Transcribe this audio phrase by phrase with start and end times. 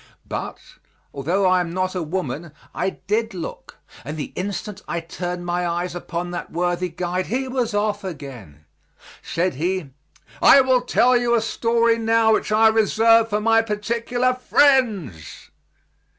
[0.27, 0.57] But,
[1.13, 5.67] although I am not a woman, I did look, and the instant I turned my
[5.67, 8.65] eyes upon that worthy guide he was off again.
[9.21, 9.91] Said he,
[10.41, 15.51] "I will tell you a story now which reserve for my particular friends!"